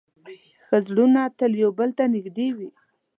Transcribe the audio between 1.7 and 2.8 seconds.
بل ته نږدې وي.